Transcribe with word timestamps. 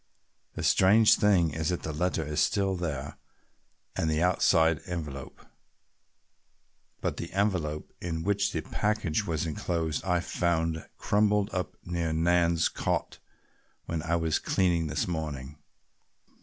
The 0.55 0.63
strange 0.63 1.13
thing 1.15 1.51
is 1.51 1.69
that 1.69 1.83
the 1.83 1.93
letter 1.93 2.25
is 2.25 2.39
still 2.39 2.75
there 2.75 3.17
and 3.95 4.09
the 4.09 4.23
outside 4.23 4.81
envelope, 4.87 5.45
but 7.01 7.17
the 7.17 7.31
envelope 7.33 7.93
in 8.01 8.23
which 8.23 8.51
the 8.51 8.61
package 8.61 9.27
was 9.27 9.45
enclosed 9.45 10.03
I 10.03 10.19
found 10.19 10.89
crumpled 10.97 11.53
up 11.53 11.77
near 11.85 12.13
Nan's 12.13 12.67
cot 12.67 13.19
when 13.85 14.01
I 14.01 14.15
was 14.15 14.39
cleaning 14.39 14.87
this 14.87 15.07
morning." 15.07 15.59